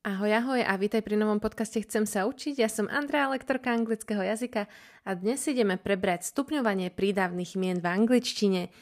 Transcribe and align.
Ahoj, 0.00 0.32
ahoj 0.32 0.64
a 0.64 0.80
vítaj 0.80 1.04
pri 1.04 1.12
novom 1.12 1.44
podcaste 1.44 1.76
Chcem 1.84 2.08
sa 2.08 2.24
učiť. 2.24 2.56
Ja 2.56 2.72
som 2.72 2.88
Andrea, 2.88 3.28
lektorka 3.28 3.68
anglického 3.68 4.24
jazyka 4.24 4.64
a 5.04 5.10
dnes 5.12 5.44
ideme 5.44 5.76
prebrať 5.76 6.24
stupňovanie 6.24 6.88
prídavných 6.88 7.52
mien 7.60 7.84
v 7.84 8.00
angličtine. 8.00 8.72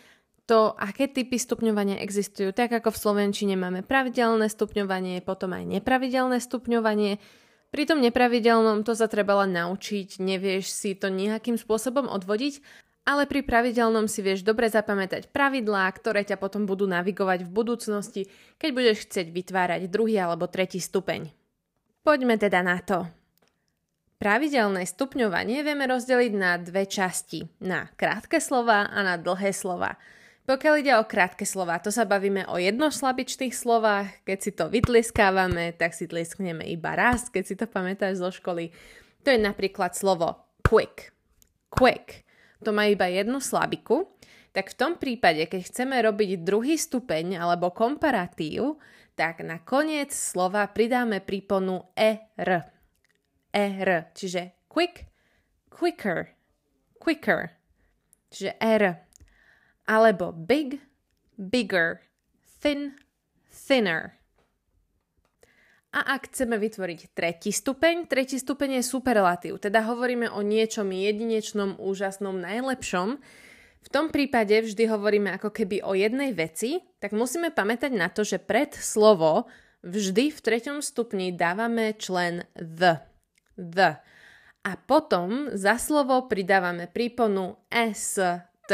To, 0.46 0.78
aké 0.78 1.10
typy 1.10 1.34
stupňovania 1.34 1.98
existujú, 2.06 2.54
tak 2.54 2.70
ako 2.70 2.94
v 2.94 3.02
slovenčine 3.02 3.58
máme 3.58 3.82
pravidelné 3.82 4.46
stupňovanie, 4.46 5.18
potom 5.26 5.58
aj 5.58 5.66
nepravidelné 5.66 6.38
stupňovanie. 6.38 7.19
Pri 7.75 7.82
tom 7.82 7.98
nepravidelnom 7.98 8.87
to 8.87 8.95
sa 8.95 9.11
treba 9.11 9.43
len 9.43 9.59
naučiť, 9.59 10.23
nevieš 10.23 10.71
si 10.71 10.95
to 10.95 11.11
nejakým 11.11 11.59
spôsobom 11.59 12.07
odvodiť, 12.07 12.62
ale 13.09 13.25
pri 13.25 13.40
pravidelnom 13.40 14.04
si 14.04 14.20
vieš 14.20 14.45
dobre 14.45 14.68
zapamätať 14.68 15.32
pravidlá, 15.32 15.88
ktoré 15.96 16.29
ťa 16.29 16.36
potom 16.36 16.68
budú 16.68 16.84
navigovať 16.84 17.48
v 17.48 17.54
budúcnosti, 17.57 18.22
keď 18.61 18.70
budeš 18.77 19.08
chcieť 19.08 19.32
vytvárať 19.32 19.88
druhý 19.88 20.20
alebo 20.20 20.45
tretí 20.45 20.77
stupeň. 20.77 21.32
Poďme 22.04 22.36
teda 22.36 22.61
na 22.61 22.76
to. 22.84 23.08
Pravidelné 24.21 24.84
stupňovanie 24.84 25.64
vieme 25.64 25.89
rozdeliť 25.89 26.32
na 26.36 26.61
dve 26.61 26.84
časti. 26.84 27.48
Na 27.64 27.89
krátke 27.96 28.44
slova 28.44 28.93
a 28.93 28.98
na 29.00 29.17
dlhé 29.17 29.56
slova. 29.56 29.96
Pokiaľ 30.45 30.75
ide 30.81 30.93
o 31.00 31.09
krátke 31.09 31.48
slova, 31.48 31.81
to 31.81 31.89
sa 31.89 32.05
bavíme 32.05 32.45
o 32.48 32.61
jednoslabičných 32.61 33.56
slovách. 33.56 34.20
Keď 34.28 34.39
si 34.41 34.50
to 34.53 34.69
vytlieskávame, 34.69 35.72
tak 35.81 35.97
si 35.97 36.05
tlieskneme 36.05 36.67
iba 36.69 36.92
raz, 36.92 37.33
keď 37.33 37.42
si 37.45 37.55
to 37.56 37.64
pamätáš 37.64 38.20
zo 38.20 38.28
školy. 38.28 38.69
To 39.25 39.33
je 39.33 39.41
napríklad 39.41 39.97
slovo 39.97 40.45
quick. 40.61 41.12
Quick 41.69 42.28
to 42.64 42.70
má 42.75 42.91
iba 42.91 43.06
jednu 43.06 43.39
slabiku, 43.39 44.11
tak 44.50 44.75
v 44.75 44.78
tom 44.78 44.92
prípade, 44.98 45.47
keď 45.47 45.61
chceme 45.70 45.97
robiť 46.03 46.42
druhý 46.42 46.75
stupeň 46.75 47.39
alebo 47.39 47.70
komparatív, 47.70 48.81
tak 49.14 49.42
na 49.42 49.62
koniec 49.62 50.14
slova 50.14 50.67
pridáme 50.70 51.22
príponu 51.22 51.91
er. 51.94 52.70
Er, 53.50 53.89
čiže 54.14 54.67
quick, 54.70 55.11
quicker, 55.70 56.34
quicker, 57.03 57.55
čiže 58.31 58.55
er. 58.62 59.03
Alebo 59.89 60.31
big, 60.31 60.79
bigger, 61.39 62.03
thin, 62.61 62.95
thinner. 63.51 64.19
A 65.89 66.20
ak 66.20 66.28
chceme 66.28 66.61
vytvoriť 66.61 67.17
tretí 67.17 67.48
stupeň, 67.48 68.05
tretí 68.05 68.36
stupeň 68.36 68.81
je 68.81 68.84
superlatív, 68.84 69.56
teda 69.56 69.89
hovoríme 69.89 70.28
o 70.28 70.45
niečom 70.45 70.92
jedinečnom, 70.92 71.80
úžasnom, 71.80 72.36
najlepšom. 72.36 73.17
V 73.80 73.89
tom 73.89 74.12
prípade 74.12 74.53
vždy 74.53 74.84
hovoríme 74.84 75.33
ako 75.33 75.48
keby 75.48 75.80
o 75.80 75.97
jednej 75.97 76.36
veci, 76.36 76.84
tak 77.00 77.17
musíme 77.17 77.56
pamätať 77.56 77.92
na 77.97 78.12
to, 78.12 78.20
že 78.20 78.36
pred 78.36 78.77
slovo 78.77 79.48
vždy 79.80 80.28
v 80.28 80.39
treťom 80.45 80.84
stupni 80.84 81.33
dávame 81.33 81.97
člen 81.97 82.45
the. 82.52 83.00
The. 83.56 84.05
A 84.69 84.77
potom 84.77 85.48
za 85.56 85.80
slovo 85.80 86.28
pridávame 86.28 86.84
príponu 86.84 87.64
s, 87.73 88.20
t. 88.69 88.73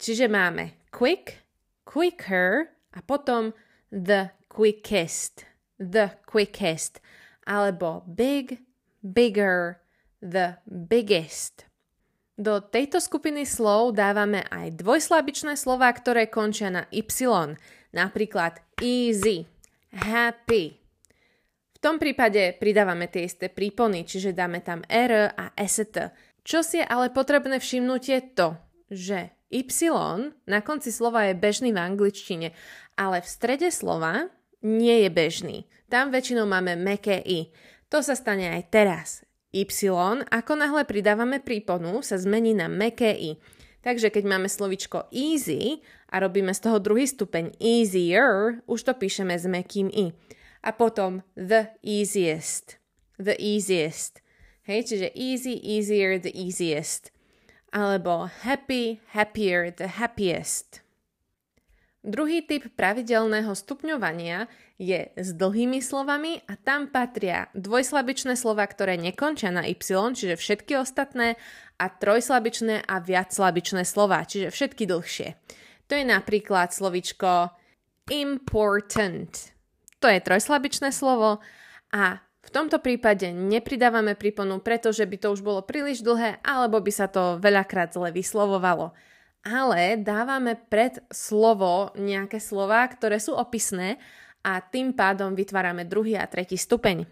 Čiže 0.00 0.32
máme 0.32 0.88
quick, 0.88 1.44
quicker 1.84 2.72
a 2.96 3.04
potom 3.04 3.52
the 3.92 4.32
quickest 4.48 5.47
the 5.78 6.14
quickest, 6.26 7.00
alebo 7.46 8.02
big, 8.04 8.60
bigger, 9.02 9.80
the 10.20 10.58
biggest. 10.66 11.64
Do 12.38 12.62
tejto 12.62 13.02
skupiny 13.02 13.42
slov 13.42 13.98
dávame 13.98 14.46
aj 14.46 14.78
dvojslabičné 14.78 15.58
slova, 15.58 15.90
ktoré 15.90 16.30
končia 16.30 16.70
na 16.70 16.86
y, 16.94 17.02
napríklad 17.90 18.62
easy, 18.78 19.42
happy. 19.90 20.78
V 21.74 21.78
tom 21.82 21.98
prípade 21.98 22.54
pridávame 22.58 23.10
tie 23.10 23.26
isté 23.26 23.50
prípony, 23.50 24.06
čiže 24.06 24.34
dáme 24.34 24.62
tam 24.62 24.86
r 24.86 25.34
a 25.34 25.50
st. 25.66 26.14
Čo 26.46 26.62
si 26.62 26.78
je 26.78 26.86
ale 26.86 27.10
potrebné 27.10 27.58
všimnúť 27.58 28.02
je 28.06 28.20
to, 28.34 28.48
že 28.90 29.18
y 29.50 29.66
na 30.46 30.62
konci 30.62 30.94
slova 30.94 31.26
je 31.26 31.34
bežný 31.34 31.74
v 31.74 31.82
angličtine, 31.82 32.54
ale 32.94 33.18
v 33.18 33.26
strede 33.26 33.70
slova 33.74 34.30
nie 34.62 35.06
je 35.06 35.10
bežný. 35.10 35.56
Tam 35.88 36.12
väčšinou 36.12 36.44
máme 36.44 36.76
meké 36.76 37.22
i. 37.22 37.48
To 37.88 38.04
sa 38.04 38.12
stane 38.12 38.52
aj 38.52 38.62
teraz. 38.68 39.08
Y, 39.48 39.64
ako 40.28 40.52
náhle 40.60 40.84
pridávame 40.84 41.40
príponu, 41.40 42.04
sa 42.04 42.20
zmení 42.20 42.52
na 42.52 42.68
meké 42.68 43.16
i. 43.16 43.30
Takže 43.80 44.12
keď 44.12 44.24
máme 44.28 44.48
slovičko 44.50 45.08
easy 45.08 45.80
a 46.12 46.20
robíme 46.20 46.52
z 46.52 46.60
toho 46.60 46.76
druhý 46.76 47.08
stupeň 47.08 47.56
easier, 47.56 48.60
už 48.68 48.84
to 48.84 48.92
píšeme 48.92 49.32
s 49.32 49.48
mekým 49.48 49.88
i. 49.88 50.12
A 50.60 50.74
potom 50.74 51.24
the 51.32 51.72
easiest. 51.80 52.76
The 53.16 53.38
easiest. 53.40 54.20
Hej, 54.68 54.92
čiže 54.92 55.08
easy, 55.16 55.56
easier, 55.64 56.20
the 56.20 56.34
easiest. 56.34 57.08
Alebo 57.72 58.28
happy, 58.44 59.00
happier, 59.16 59.72
the 59.72 59.96
happiest. 59.96 60.84
Druhý 62.08 62.40
typ 62.40 62.72
pravidelného 62.72 63.52
stupňovania 63.52 64.48
je 64.80 65.12
s 65.12 65.28
dlhými 65.36 65.84
slovami 65.84 66.40
a 66.48 66.56
tam 66.56 66.88
patria 66.88 67.52
dvojslabičné 67.52 68.32
slova, 68.32 68.64
ktoré 68.64 68.96
nekončia 68.96 69.52
na 69.52 69.68
y, 69.68 70.16
čiže 70.16 70.40
všetky 70.40 70.80
ostatné, 70.80 71.36
a 71.78 71.86
trojslabičné 71.86 72.88
a 72.88 72.96
viacslabičné 72.98 73.84
slova, 73.86 74.26
čiže 74.26 74.48
všetky 74.50 74.88
dlhšie. 74.88 75.28
To 75.88 75.92
je 75.94 76.04
napríklad 76.04 76.72
slovičko 76.72 77.52
important. 78.08 79.54
To 80.00 80.08
je 80.08 80.18
trojslabičné 80.18 80.90
slovo 80.90 81.44
a 81.92 82.24
v 82.40 82.50
tomto 82.50 82.80
prípade 82.80 83.28
nepridávame 83.36 84.16
príponu, 84.16 84.64
pretože 84.64 85.04
by 85.04 85.16
to 85.20 85.28
už 85.36 85.44
bolo 85.44 85.60
príliš 85.60 86.00
dlhé 86.00 86.40
alebo 86.40 86.80
by 86.80 86.88
sa 86.88 87.04
to 87.04 87.36
veľakrát 87.36 87.92
zle 87.92 88.08
vyslovovalo 88.10 88.96
ale 89.46 90.00
dávame 90.00 90.58
pred 90.58 91.02
slovo 91.12 91.94
nejaké 91.94 92.42
slova, 92.42 92.82
ktoré 92.86 93.22
sú 93.22 93.38
opisné 93.38 94.00
a 94.42 94.62
tým 94.62 94.94
pádom 94.94 95.34
vytvárame 95.34 95.86
druhý 95.86 96.16
a 96.18 96.26
tretí 96.26 96.56
stupeň. 96.56 97.06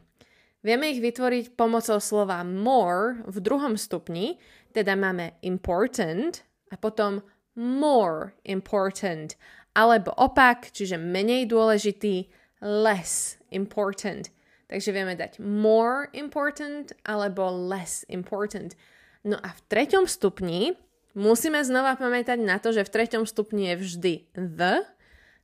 Vieme 0.67 0.91
ich 0.91 0.99
vytvoriť 0.99 1.55
pomocou 1.55 2.03
slova 2.03 2.43
more 2.43 3.23
v 3.31 3.39
druhom 3.39 3.79
stupni, 3.79 4.43
teda 4.75 4.99
máme 4.99 5.39
important 5.47 6.43
a 6.73 6.75
potom 6.75 7.23
more 7.55 8.35
important, 8.43 9.39
alebo 9.79 10.11
opak, 10.19 10.75
čiže 10.75 10.99
menej 10.99 11.47
dôležitý, 11.47 12.29
less 12.61 13.39
important. 13.55 14.33
Takže 14.67 14.91
vieme 14.91 15.15
dať 15.15 15.39
more 15.39 16.11
important 16.11 16.91
alebo 17.07 17.47
less 17.47 18.03
important. 18.11 18.75
No 19.23 19.39
a 19.39 19.55
v 19.55 19.61
treťom 19.71 20.11
stupni 20.11 20.75
Musíme 21.17 21.65
znova 21.65 21.97
pamätať 21.97 22.37
na 22.45 22.61
to, 22.61 22.77
že 22.77 22.85
v 22.85 22.93
treťom 22.93 23.25
stupni 23.25 23.73
je 23.73 23.77
vždy 23.81 24.15
the, 24.37 24.85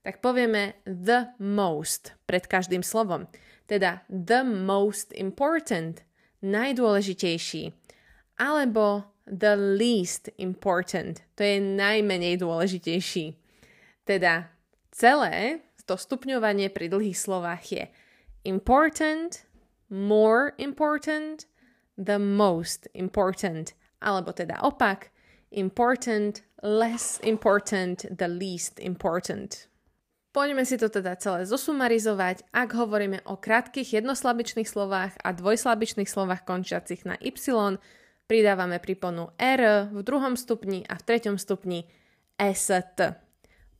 tak 0.04 0.20
povieme 0.20 0.76
the 0.84 1.32
most 1.40 2.12
pred 2.28 2.44
každým 2.44 2.84
slovom. 2.84 3.24
Teda 3.64 4.04
the 4.12 4.44
most 4.44 5.16
important, 5.16 6.04
najdôležitejší. 6.44 7.72
Alebo 8.36 9.08
the 9.24 9.56
least 9.56 10.28
important, 10.36 11.24
to 11.38 11.46
je 11.46 11.56
najmenej 11.56 12.36
dôležitejší. 12.36 13.32
Teda 14.04 14.52
celé 14.92 15.64
to 15.86 15.96
stupňovanie 15.96 16.72
pri 16.72 16.88
dlhých 16.88 17.18
slovách 17.18 17.62
je 17.68 17.84
important, 18.48 19.44
more 19.92 20.56
important, 20.56 21.46
the 22.00 22.18
most 22.18 22.88
important, 22.96 23.76
alebo 24.00 24.32
teda 24.32 24.58
opak, 24.64 25.11
important, 25.52 26.42
less 26.62 27.20
important, 27.22 28.08
the 28.10 28.28
least 28.28 28.80
important. 28.80 29.68
Poďme 30.32 30.64
si 30.64 30.80
to 30.80 30.88
teda 30.88 31.12
celé 31.20 31.44
zosumarizovať. 31.44 32.48
Ak 32.56 32.72
hovoríme 32.72 33.20
o 33.28 33.36
krátkých 33.36 34.00
jednoslabičných 34.00 34.64
slovách 34.64 35.12
a 35.20 35.28
dvojslabičných 35.36 36.08
slovách 36.08 36.48
končiacich 36.48 37.04
na 37.04 37.20
y, 37.20 37.36
pridávame 38.24 38.80
príponu 38.80 39.28
r 39.36 39.92
v 39.92 40.00
druhom 40.00 40.40
stupni 40.40 40.88
a 40.88 40.96
v 40.96 41.04
treťom 41.04 41.36
stupni 41.36 41.84
st. 42.40 43.20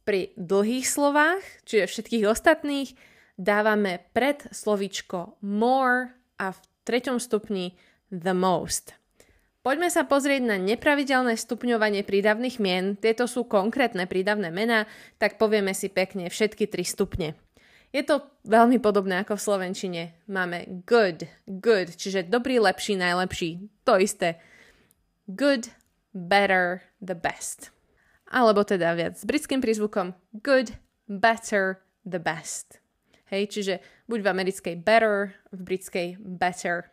Pri 0.05 0.37
dlhých 0.37 0.85
slovách, 0.85 1.41
čiže 1.64 1.88
všetkých 1.88 2.29
ostatných, 2.29 2.93
dávame 3.41 4.05
pred 4.12 4.44
slovičko 4.52 5.41
more 5.41 6.12
a 6.37 6.52
v 6.52 6.58
treťom 6.85 7.17
stupni 7.17 7.81
the 8.12 8.37
most. 8.37 8.93
Poďme 9.62 9.94
sa 9.94 10.03
pozrieť 10.03 10.43
na 10.43 10.59
nepravidelné 10.59 11.38
stupňovanie 11.38 12.03
prídavných 12.03 12.59
mien. 12.59 12.99
Tieto 12.99 13.31
sú 13.31 13.47
konkrétne 13.47 14.11
prídavné 14.11 14.50
mená, 14.50 14.91
tak 15.23 15.38
povieme 15.38 15.70
si 15.70 15.87
pekne 15.87 16.26
všetky 16.26 16.67
tri 16.67 16.82
stupne. 16.82 17.38
Je 17.94 18.03
to 18.03 18.26
veľmi 18.43 18.82
podobné 18.82 19.23
ako 19.23 19.38
v 19.38 19.44
slovenčine. 19.47 20.03
Máme 20.26 20.82
good, 20.88 21.31
good, 21.47 21.94
čiže 21.94 22.26
dobrý, 22.26 22.59
lepší, 22.59 22.99
najlepší. 22.99 23.70
To 23.87 24.03
isté. 24.03 24.43
Good, 25.31 25.70
better, 26.11 26.82
the 26.99 27.15
best. 27.15 27.70
Alebo 28.32 28.67
teda 28.67 28.99
viac 28.99 29.15
s 29.15 29.23
britským 29.23 29.62
prízvukom 29.62 30.17
good, 30.43 30.75
better, 31.06 31.85
the 32.03 32.19
best. 32.19 32.82
Hej, 33.31 33.49
čiže 33.55 33.75
buď 34.08 34.19
v 34.25 34.29
americkej 34.29 34.75
better, 34.82 35.37
v 35.53 35.61
britskej 35.65 36.08
better. 36.20 36.92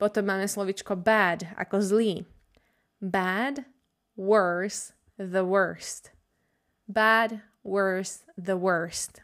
Potom 0.00 0.24
máme 0.24 0.48
slovičko 0.48 0.96
bad 0.96 1.44
ako 1.60 1.76
zlý. 1.84 2.24
Bad, 3.04 3.68
worse, 4.16 4.96
the 5.20 5.44
worst. 5.44 6.16
Bad, 6.88 7.44
worse, 7.60 8.24
the 8.40 8.56
worst. 8.56 9.20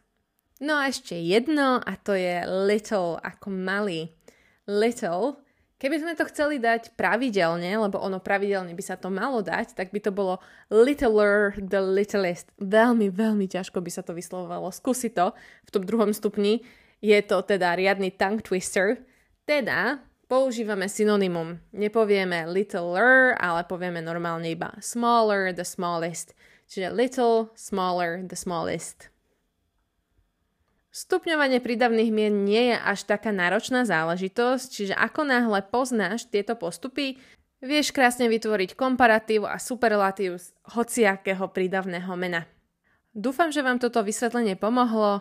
No 0.61 0.77
a 0.77 0.93
ešte 0.93 1.17
jedno 1.17 1.81
a 1.81 1.93
to 1.97 2.13
je 2.13 2.45
little 2.45 3.17
ako 3.25 3.49
malý. 3.49 4.13
Little 4.69 5.41
Keby 5.77 6.01
sme 6.01 6.17
to 6.17 6.25
chceli 6.33 6.57
dať 6.57 6.97
pravidelne, 6.97 7.69
lebo 7.69 8.01
ono 8.01 8.17
pravidelne 8.17 8.73
by 8.73 8.81
sa 8.81 8.97
to 8.97 9.13
malo 9.13 9.45
dať, 9.45 9.77
tak 9.77 9.93
by 9.93 10.01
to 10.01 10.09
bolo 10.09 10.41
littler 10.73 11.53
the 11.61 11.85
littlest. 11.85 12.49
Veľmi, 12.57 13.13
veľmi 13.13 13.45
ťažko 13.45 13.85
by 13.85 13.91
sa 13.93 14.01
to 14.01 14.17
vyslovovalo. 14.17 14.73
Skúsi 14.73 15.13
to 15.13 15.37
v 15.37 15.71
tom 15.77 15.85
druhom 15.85 16.17
stupni. 16.17 16.65
Je 17.05 17.21
to 17.21 17.45
teda 17.45 17.77
riadny 17.77 18.09
tongue 18.09 18.41
twister. 18.41 19.05
Teda 19.45 20.01
používame 20.27 20.91
synonymum. 20.91 21.59
Nepovieme 21.73 22.47
littler, 22.51 23.35
ale 23.39 23.63
povieme 23.67 24.03
normálne 24.03 24.51
iba 24.51 24.75
smaller, 24.79 25.55
the 25.55 25.67
smallest. 25.67 26.35
Čiže 26.67 26.95
little, 26.95 27.35
smaller, 27.55 28.23
the 28.27 28.39
smallest. 28.39 29.11
Stupňovanie 30.97 31.61
prídavných 31.61 32.09
mien 32.09 32.49
nie 32.49 32.73
je 32.73 32.77
až 32.81 33.05
taká 33.05 33.29
náročná 33.29 33.85
záležitosť, 33.85 34.67
čiže 34.73 34.95
ako 34.97 35.29
náhle 35.29 35.61
poznáš 35.69 36.25
tieto 36.25 36.57
postupy, 36.57 37.21
vieš 37.61 37.93
krásne 37.93 38.33
vytvoriť 38.33 38.73
komparatív 38.73 39.45
a 39.45 39.61
superlatív 39.61 40.41
z 40.41 40.57
hociakého 40.73 41.53
prídavného 41.53 42.09
mena. 42.17 42.49
Dúfam, 43.13 43.53
že 43.53 43.61
vám 43.61 43.77
toto 43.77 44.01
vysvetlenie 44.01 44.57
pomohlo. 44.57 45.21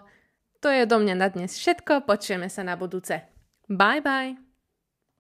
To 0.64 0.72
je 0.72 0.88
do 0.88 0.96
mňa 0.96 1.16
na 1.20 1.28
dnes 1.28 1.60
všetko, 1.60 2.08
počujeme 2.08 2.48
sa 2.48 2.64
na 2.64 2.80
budúce. 2.80 3.28
Bye 3.68 4.00
bye! 4.00 4.45